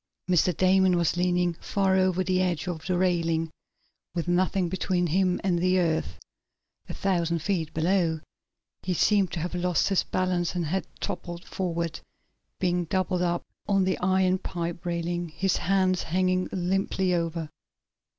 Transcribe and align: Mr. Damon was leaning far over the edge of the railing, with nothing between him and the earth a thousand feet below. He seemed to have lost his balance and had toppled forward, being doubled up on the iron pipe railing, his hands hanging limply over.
Mr. 0.27 0.57
Damon 0.57 0.97
was 0.97 1.15
leaning 1.15 1.53
far 1.61 1.95
over 1.95 2.23
the 2.23 2.41
edge 2.41 2.67
of 2.67 2.87
the 2.87 2.97
railing, 2.97 3.51
with 4.15 4.27
nothing 4.27 4.67
between 4.67 5.05
him 5.05 5.39
and 5.43 5.59
the 5.59 5.77
earth 5.77 6.17
a 6.89 6.93
thousand 6.95 7.37
feet 7.43 7.71
below. 7.71 8.19
He 8.81 8.95
seemed 8.95 9.31
to 9.33 9.39
have 9.41 9.53
lost 9.53 9.89
his 9.89 10.01
balance 10.01 10.55
and 10.55 10.65
had 10.65 10.87
toppled 10.99 11.45
forward, 11.45 11.99
being 12.59 12.85
doubled 12.85 13.21
up 13.21 13.43
on 13.67 13.83
the 13.83 13.99
iron 13.99 14.39
pipe 14.39 14.87
railing, 14.87 15.29
his 15.29 15.57
hands 15.57 16.01
hanging 16.01 16.49
limply 16.51 17.13
over. 17.13 17.51